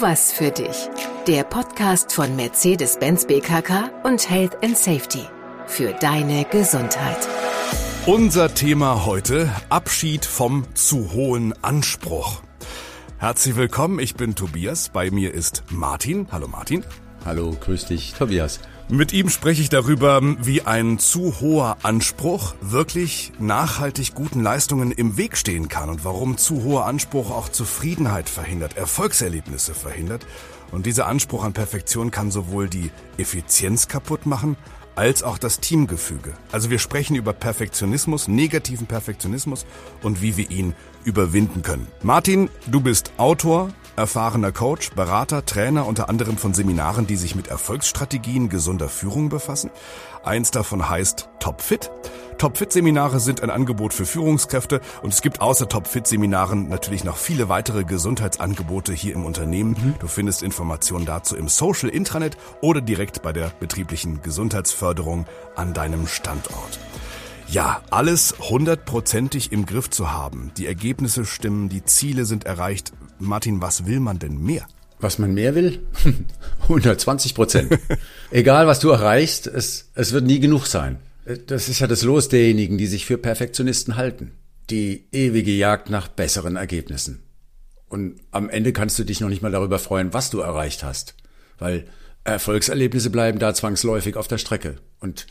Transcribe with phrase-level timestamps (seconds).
[0.00, 0.88] Was für dich.
[1.28, 5.22] Der Podcast von Mercedes-Benz BKK und Health and Safety.
[5.66, 7.28] Für deine Gesundheit.
[8.04, 12.42] Unser Thema heute, Abschied vom zu hohen Anspruch.
[13.18, 16.26] Herzlich willkommen, ich bin Tobias, bei mir ist Martin.
[16.32, 16.84] Hallo Martin.
[17.24, 18.58] Hallo, grüß dich, Tobias.
[18.90, 25.16] Mit ihm spreche ich darüber, wie ein zu hoher Anspruch wirklich nachhaltig guten Leistungen im
[25.16, 30.26] Weg stehen kann und warum zu hoher Anspruch auch Zufriedenheit verhindert, Erfolgserlebnisse verhindert.
[30.70, 34.54] Und dieser Anspruch an Perfektion kann sowohl die Effizienz kaputt machen,
[34.96, 36.34] als auch das Teamgefüge.
[36.52, 39.64] Also wir sprechen über Perfektionismus, negativen Perfektionismus
[40.02, 40.74] und wie wir ihn
[41.04, 41.86] überwinden können.
[42.02, 47.48] Martin, du bist Autor, erfahrener Coach, Berater, Trainer unter anderem von Seminaren, die sich mit
[47.48, 49.70] Erfolgsstrategien gesunder Führung befassen.
[50.22, 51.90] Eins davon heißt Topfit.
[52.38, 57.84] Topfit-Seminare sind ein Angebot für Führungskräfte und es gibt außer Topfit-Seminaren natürlich noch viele weitere
[57.84, 59.76] Gesundheitsangebote hier im Unternehmen.
[59.78, 59.94] Mhm.
[60.00, 66.06] Du findest Informationen dazu im Social Intranet oder direkt bei der betrieblichen Gesundheitsförderung an deinem
[66.06, 66.80] Standort.
[67.48, 70.50] Ja, alles hundertprozentig im Griff zu haben.
[70.56, 72.92] Die Ergebnisse stimmen, die Ziele sind erreicht.
[73.18, 74.66] Martin, was will man denn mehr?
[74.98, 75.80] Was man mehr will?
[76.62, 77.78] 120 Prozent.
[78.30, 80.98] Egal, was du erreichst, es, es wird nie genug sein.
[81.46, 84.32] Das ist ja das Los derjenigen, die sich für Perfektionisten halten.
[84.70, 87.22] Die ewige Jagd nach besseren Ergebnissen.
[87.88, 91.14] Und am Ende kannst du dich noch nicht mal darüber freuen, was du erreicht hast.
[91.58, 91.86] Weil
[92.24, 94.76] Erfolgserlebnisse bleiben da zwangsläufig auf der Strecke.
[95.00, 95.26] Und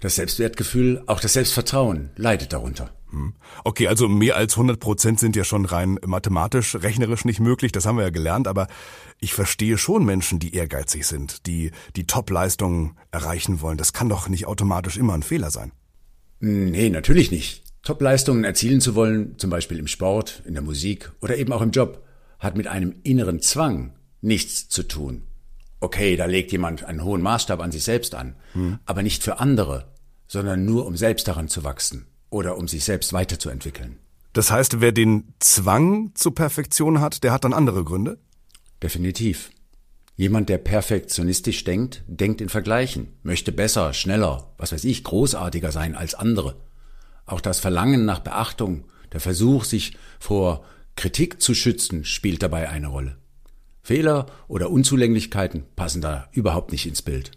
[0.00, 2.90] das Selbstwertgefühl, auch das Selbstvertrauen leidet darunter.
[3.10, 3.34] Hm.
[3.64, 7.86] Okay, also mehr als 100 Prozent sind ja schon rein mathematisch, rechnerisch nicht möglich, das
[7.86, 8.66] haben wir ja gelernt, aber
[9.20, 13.78] ich verstehe schon Menschen, die ehrgeizig sind, die die Top-Leistungen erreichen wollen.
[13.78, 15.72] Das kann doch nicht automatisch immer ein Fehler sein.
[16.40, 17.62] Nee, natürlich nicht.
[17.82, 21.70] Top-Leistungen erzielen zu wollen, zum Beispiel im Sport, in der Musik oder eben auch im
[21.70, 22.02] Job,
[22.38, 25.22] hat mit einem inneren Zwang nichts zu tun
[25.84, 28.78] okay, da legt jemand einen hohen Maßstab an sich selbst an, hm.
[28.86, 29.92] aber nicht für andere,
[30.26, 33.98] sondern nur um selbst daran zu wachsen oder um sich selbst weiterzuentwickeln.
[34.32, 38.18] Das heißt, wer den Zwang zur Perfektion hat, der hat dann andere Gründe?
[38.82, 39.50] Definitiv.
[40.16, 45.94] Jemand, der perfektionistisch denkt, denkt in Vergleichen, möchte besser, schneller, was weiß ich, großartiger sein
[45.94, 46.56] als andere.
[47.26, 50.64] Auch das Verlangen nach Beachtung, der Versuch, sich vor
[50.96, 53.16] Kritik zu schützen, spielt dabei eine Rolle.
[53.84, 57.32] Fehler oder Unzulänglichkeiten passen da überhaupt nicht ins Bild.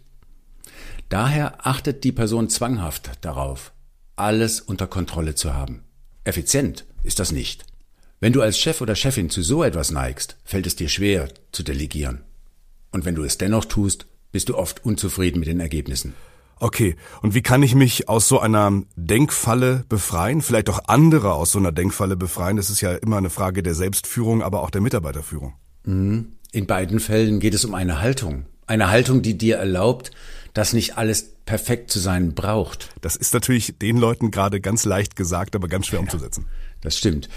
[1.10, 3.72] Daher achtet die Person zwanghaft darauf,
[4.16, 5.84] alles unter Kontrolle zu haben.
[6.24, 7.66] Effizient ist das nicht.
[8.18, 11.62] Wenn du als Chef oder Chefin zu so etwas neigst, fällt es dir schwer zu
[11.62, 12.22] delegieren.
[12.92, 16.14] Und wenn du es dennoch tust, bist du oft unzufrieden mit den Ergebnissen.
[16.60, 20.40] Okay, und wie kann ich mich aus so einer Denkfalle befreien?
[20.40, 22.56] Vielleicht auch andere aus so einer Denkfalle befreien?
[22.56, 25.52] Das ist ja immer eine Frage der Selbstführung, aber auch der Mitarbeiterführung.
[25.84, 26.37] Mhm.
[26.52, 28.46] In beiden Fällen geht es um eine Haltung.
[28.66, 30.10] Eine Haltung, die dir erlaubt,
[30.54, 32.90] dass nicht alles perfekt zu sein braucht.
[33.00, 36.46] Das ist natürlich den Leuten gerade ganz leicht gesagt, aber ganz schwer ja, umzusetzen.
[36.80, 37.28] Das stimmt.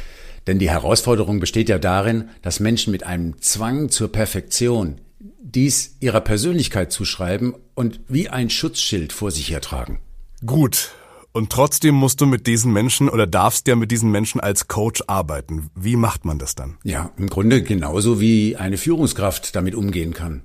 [0.48, 5.00] Denn die Herausforderung besteht ja darin, dass Menschen mit einem Zwang zur Perfektion
[5.42, 10.00] dies ihrer Persönlichkeit zuschreiben und wie ein Schutzschild vor sich hertragen.
[10.46, 10.92] Gut,
[11.34, 15.04] und trotzdem musst du mit diesen Menschen oder darfst ja mit diesen Menschen als Coach
[15.08, 15.70] arbeiten.
[15.76, 16.78] Wie macht man das dann?
[16.84, 20.44] Ja, im Grunde genauso wie eine Führungskraft damit umgehen kann.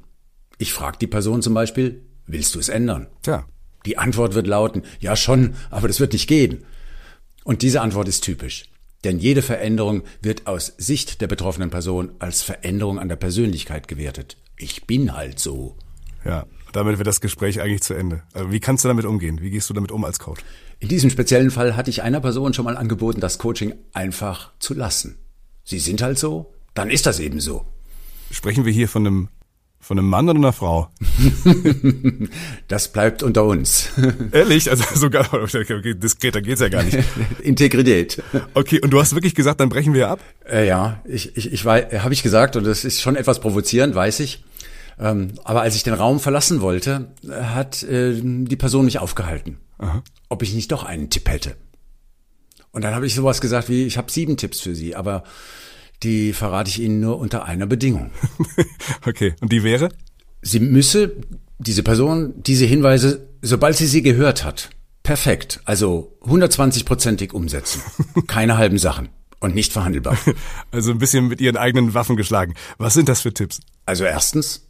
[0.58, 3.08] Ich frage die Person zum Beispiel, willst du es ändern?
[3.22, 3.44] Tja.
[3.84, 6.64] Die Antwort wird lauten, ja schon, aber das wird nicht gehen.
[7.44, 8.64] Und diese Antwort ist typisch.
[9.04, 14.36] Denn jede Veränderung wird aus Sicht der betroffenen Person als Veränderung an der Persönlichkeit gewertet.
[14.56, 15.76] Ich bin halt so.
[16.24, 18.22] Ja, damit wird das Gespräch eigentlich zu Ende.
[18.32, 19.41] Also wie kannst du damit umgehen?
[19.41, 20.42] Wie gehst du damit um als Coach?
[20.78, 24.75] In diesem speziellen Fall hatte ich einer Person schon mal angeboten, das Coaching einfach zu
[24.75, 25.19] lassen.
[25.65, 27.65] Sie sind halt so, dann ist das eben so.
[28.31, 29.28] Sprechen wir hier von einem
[29.86, 30.91] von einem Mann oder einer Frau?
[32.69, 33.91] das bleibt unter uns.
[34.32, 34.69] Ehrlich?
[34.69, 36.98] Also sogar diskreter geht's ja gar nicht.
[37.42, 38.20] Integrität.
[38.54, 40.19] Okay, und du hast wirklich gesagt, dann brechen wir ab?
[40.44, 44.21] Äh, ja, ich, ich, ich habe ich gesagt, und das ist schon etwas provozierend, weiß
[44.21, 44.42] ich.
[44.98, 49.59] Ähm, aber als ich den Raum verlassen wollte, hat äh, die Person mich aufgehalten.
[49.78, 50.03] Aha.
[50.28, 51.57] ob ich nicht doch einen Tipp hätte.
[52.71, 55.22] Und dann habe ich sowas gesagt wie, ich habe sieben Tipps für Sie, aber
[56.03, 58.10] die verrate ich Ihnen nur unter einer Bedingung.
[59.07, 59.89] okay, und die wäre?
[60.43, 61.16] Sie müsse,
[61.59, 64.71] diese Person, diese Hinweise, sobald sie sie gehört hat,
[65.03, 67.81] perfekt, also 120-prozentig umsetzen.
[68.27, 69.09] Keine halben Sachen
[69.41, 70.19] und nicht verhandelbar.
[70.71, 72.54] Also ein bisschen mit ihren eigenen Waffen geschlagen.
[72.77, 73.60] Was sind das für Tipps?
[73.87, 74.66] Also erstens,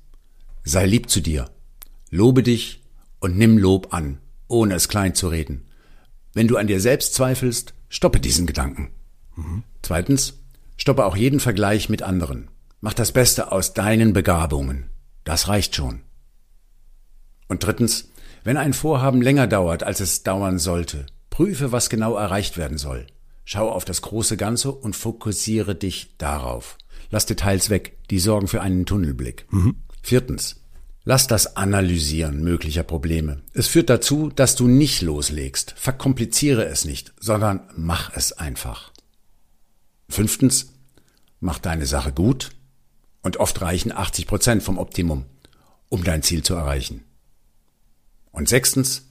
[0.66, 1.50] sei lieb zu dir.
[2.10, 2.82] Lobe dich
[3.20, 4.18] und nimm Lob an
[4.48, 5.66] ohne es klein zu reden.
[6.32, 8.90] Wenn du an dir selbst zweifelst, stoppe diesen Gedanken.
[9.36, 9.62] Mhm.
[9.82, 10.34] Zweitens,
[10.76, 12.48] stoppe auch jeden Vergleich mit anderen.
[12.80, 14.90] Mach das Beste aus deinen Begabungen.
[15.24, 16.02] Das reicht schon.
[17.48, 18.10] Und drittens,
[18.44, 23.06] wenn ein Vorhaben länger dauert, als es dauern sollte, prüfe, was genau erreicht werden soll.
[23.44, 26.76] Schau auf das große Ganze und fokussiere dich darauf.
[27.10, 29.46] Lass Details weg, die sorgen für einen Tunnelblick.
[29.50, 29.76] Mhm.
[30.06, 30.60] Viertens,
[31.02, 33.42] lass das Analysieren möglicher Probleme.
[33.54, 35.74] Es führt dazu, dass du nicht loslegst.
[35.76, 38.92] Verkompliziere es nicht, sondern mach es einfach.
[40.08, 40.74] Fünftens,
[41.40, 42.50] mach deine Sache gut
[43.22, 45.24] und oft reichen 80 Prozent vom Optimum,
[45.88, 47.02] um dein Ziel zu erreichen.
[48.30, 49.08] Und sechstens,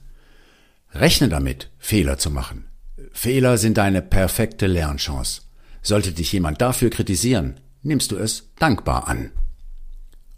[0.94, 2.70] rechne damit, Fehler zu machen.
[3.12, 5.42] Fehler sind deine perfekte Lernchance.
[5.82, 9.30] Sollte dich jemand dafür kritisieren, nimmst du es dankbar an.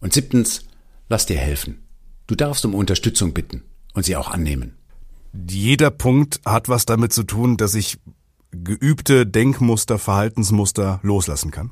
[0.00, 0.65] Und siebtens,
[1.09, 1.83] lass dir helfen.
[2.27, 3.62] Du darfst um Unterstützung bitten
[3.95, 4.77] und sie auch annehmen.
[5.49, 7.99] Jeder Punkt hat was damit zu tun, dass ich
[8.50, 11.71] geübte Denkmuster, Verhaltensmuster loslassen kann.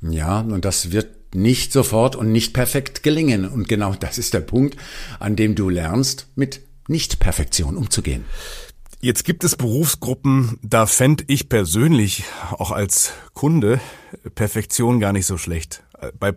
[0.00, 3.44] Ja, und das wird nicht sofort und nicht perfekt gelingen.
[3.46, 4.76] Und genau das ist der Punkt,
[5.18, 8.24] an dem du lernst, mit Nicht-Perfektion umzugehen.
[9.00, 13.80] Jetzt gibt es Berufsgruppen, da fände ich persönlich, auch als Kunde,
[14.34, 15.84] Perfektion gar nicht so schlecht.
[16.18, 16.34] Bei,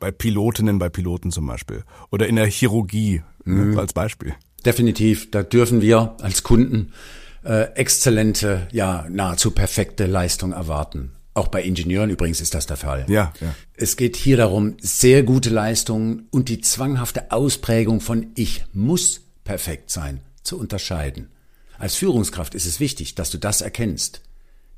[0.00, 1.84] bei Pilotinnen, bei Piloten zum Beispiel.
[2.10, 3.78] Oder in der Chirurgie mhm.
[3.78, 4.34] als Beispiel.
[4.64, 6.92] Definitiv, da dürfen wir als Kunden
[7.44, 11.12] äh, exzellente, ja, nahezu perfekte Leistung erwarten.
[11.34, 13.04] Auch bei Ingenieuren übrigens ist das der Fall.
[13.08, 13.54] Ja, ja.
[13.74, 19.90] Es geht hier darum, sehr gute Leistungen und die zwanghafte Ausprägung von ich muss perfekt
[19.90, 21.28] sein zu unterscheiden.
[21.76, 24.22] Als Führungskraft ist es wichtig, dass du das erkennst.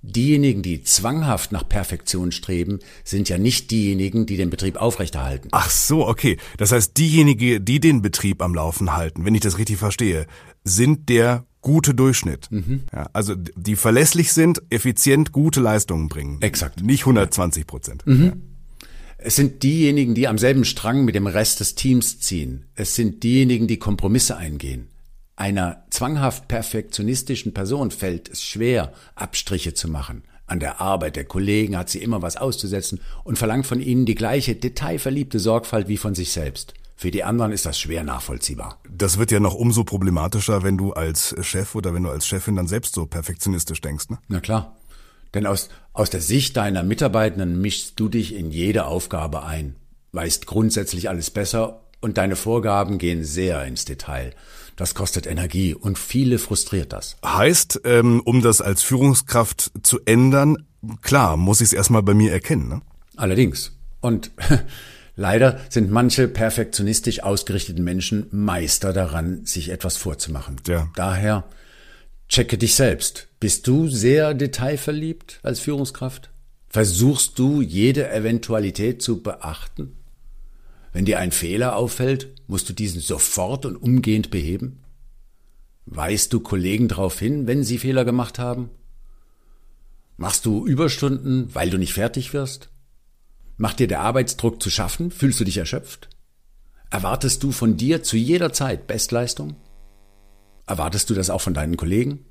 [0.02, 5.48] Diejenigen, die zwanghaft nach Perfektion streben, sind ja nicht diejenigen, die den Betrieb aufrechterhalten.
[5.52, 6.36] Ach so, okay.
[6.58, 10.26] Das heißt, diejenigen, die den Betrieb am Laufen halten, wenn ich das richtig verstehe,
[10.62, 12.48] sind der gute Durchschnitt.
[12.50, 12.84] Mhm.
[12.92, 16.40] Ja, also die verlässlich sind, effizient gute Leistungen bringen.
[16.40, 16.80] Exakt.
[16.82, 18.06] Nicht 120 Prozent.
[18.06, 18.24] Mhm.
[18.24, 18.32] Ja.
[19.18, 22.66] Es sind diejenigen, die am selben Strang mit dem Rest des Teams ziehen.
[22.76, 24.86] Es sind diejenigen, die Kompromisse eingehen.
[25.36, 30.24] Einer zwanghaft perfektionistischen Person fällt es schwer, Abstriche zu machen.
[30.46, 34.14] An der Arbeit der Kollegen hat sie immer was auszusetzen und verlangt von ihnen die
[34.14, 36.72] gleiche detailverliebte Sorgfalt wie von sich selbst.
[36.94, 38.80] Für die anderen ist das schwer nachvollziehbar.
[38.88, 42.56] Das wird ja noch umso problematischer, wenn du als Chef oder wenn du als Chefin
[42.56, 44.18] dann selbst so perfektionistisch denkst, ne?
[44.28, 44.76] Na klar.
[45.34, 49.76] Denn aus, aus der Sicht deiner Mitarbeitenden mischst du dich in jede Aufgabe ein,
[50.12, 54.32] weißt grundsätzlich alles besser und deine Vorgaben gehen sehr ins Detail.
[54.76, 57.16] Das kostet Energie und viele frustriert das.
[57.24, 60.66] Heißt, ähm, um das als Führungskraft zu ändern,
[61.02, 62.68] klar, muss ich es erstmal bei mir erkennen.
[62.68, 62.82] Ne?
[63.16, 63.72] Allerdings.
[64.00, 64.30] Und
[65.16, 70.56] Leider sind manche perfektionistisch ausgerichteten Menschen Meister daran, sich etwas vorzumachen.
[70.66, 70.90] Ja.
[70.94, 71.44] Daher
[72.28, 73.28] checke dich selbst.
[73.40, 76.30] Bist du sehr detailverliebt als Führungskraft?
[76.68, 79.96] Versuchst du jede Eventualität zu beachten?
[80.96, 84.80] Wenn dir ein Fehler auffällt, musst du diesen sofort und umgehend beheben?
[85.84, 88.70] Weist du Kollegen darauf hin, wenn sie Fehler gemacht haben?
[90.16, 92.70] Machst du Überstunden, weil du nicht fertig wirst?
[93.58, 95.10] Macht dir der Arbeitsdruck zu schaffen?
[95.10, 96.08] Fühlst du dich erschöpft?
[96.88, 99.54] Erwartest du von dir zu jeder Zeit Bestleistung?
[100.66, 102.24] Erwartest du das auch von deinen Kollegen?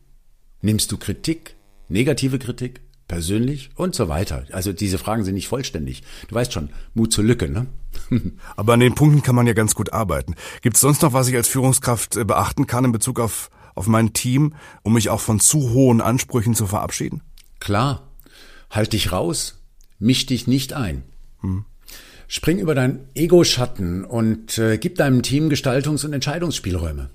[0.61, 1.55] Nimmst du Kritik,
[1.87, 4.45] negative Kritik, persönlich und so weiter?
[4.51, 6.03] Also diese Fragen sind nicht vollständig.
[6.27, 7.67] Du weißt schon, Mut zur Lücke, ne?
[8.55, 10.35] Aber an den Punkten kann man ja ganz gut arbeiten.
[10.61, 13.87] Gibt es sonst noch, was ich als Führungskraft äh, beachten kann in Bezug auf, auf
[13.87, 14.53] mein Team,
[14.83, 17.21] um mich auch von zu hohen Ansprüchen zu verabschieden?
[17.59, 18.11] Klar.
[18.69, 19.61] Halt dich raus.
[19.99, 21.03] Misch dich nicht ein.
[21.41, 21.65] Hm.
[22.27, 27.09] Spring über dein Ego-Schatten und äh, gib deinem Team Gestaltungs- und Entscheidungsspielräume.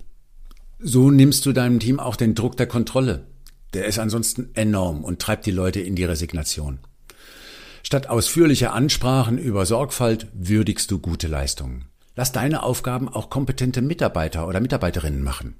[0.78, 3.26] So nimmst du deinem Team auch den Druck der Kontrolle.
[3.72, 6.80] Der ist ansonsten enorm und treibt die Leute in die Resignation.
[7.82, 11.86] Statt ausführlicher Ansprachen über Sorgfalt würdigst du gute Leistungen.
[12.16, 15.56] Lass deine Aufgaben auch kompetente Mitarbeiter oder Mitarbeiterinnen machen.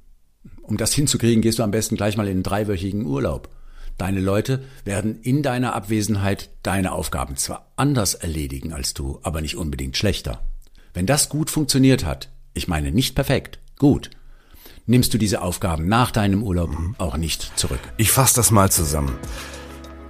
[0.63, 3.49] Um das hinzukriegen, gehst du am besten gleich mal in einen dreiwöchigen Urlaub.
[3.99, 9.57] Deine Leute werden in deiner Abwesenheit deine Aufgaben zwar anders erledigen als du, aber nicht
[9.57, 10.41] unbedingt schlechter.
[10.95, 14.11] Wenn das gut funktioniert hat, ich meine nicht perfekt, gut,
[14.87, 16.95] nimmst du diese Aufgaben nach deinem Urlaub mhm.
[16.99, 17.81] auch nicht zurück.
[17.97, 19.19] Ich fasse das mal zusammen.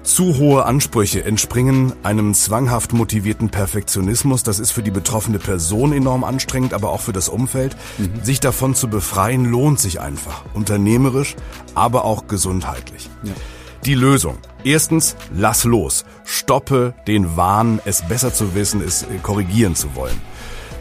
[0.02, 4.42] Zu hohe Ansprüche entspringen einem zwanghaft motivierten Perfektionismus.
[4.42, 7.76] Das ist für die betroffene Person enorm anstrengend, aber auch für das Umfeld.
[7.98, 8.24] Mhm.
[8.24, 10.44] Sich davon zu befreien lohnt sich einfach.
[10.54, 11.36] Unternehmerisch,
[11.74, 13.10] aber auch gesundheitlich.
[13.22, 13.34] Ja.
[13.84, 14.38] Die Lösung.
[14.64, 16.04] Erstens, lass los.
[16.24, 20.20] Stoppe den Wahn, es besser zu wissen, es korrigieren zu wollen.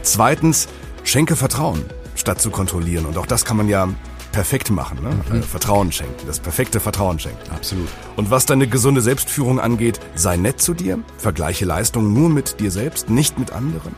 [0.02, 0.68] Zweitens,
[1.04, 1.84] schenke Vertrauen,
[2.20, 3.06] statt zu kontrollieren.
[3.06, 3.88] Und auch das kann man ja
[4.32, 5.10] perfekt machen, ne?
[5.28, 5.42] Mhm.
[5.42, 7.50] Vertrauen schenken, das perfekte Vertrauen schenken.
[7.50, 7.88] Absolut.
[8.16, 12.70] Und was deine gesunde Selbstführung angeht, sei nett zu dir, vergleiche Leistungen nur mit dir
[12.70, 13.94] selbst, nicht mit anderen.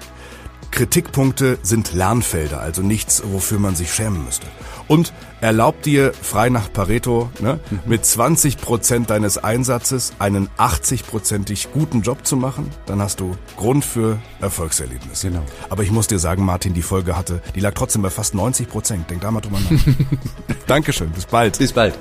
[0.73, 4.47] Kritikpunkte sind Lernfelder, also nichts, wofür man sich schämen müsste.
[4.89, 7.81] Und erlaub dir, frei nach Pareto, ne, mhm.
[7.87, 13.85] mit 20 Prozent deines Einsatzes einen 80-prozentig guten Job zu machen, dann hast du Grund
[13.85, 15.29] für Erfolgserlebnisse.
[15.29, 15.43] Genau.
[15.69, 18.69] Aber ich muss dir sagen, Martin, die Folge hatte, die lag trotzdem bei fast 90
[18.69, 19.11] Prozent.
[19.11, 19.79] Denk da mal drüber nach.
[20.67, 21.59] Dankeschön, bis bald.
[21.59, 21.95] Bis bald.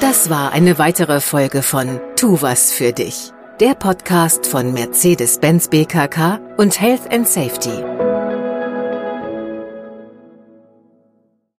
[0.00, 6.38] Das war eine weitere Folge von Tu was für dich der Podcast von Mercedes-Benz BKK
[6.58, 8.07] und Health and Safety.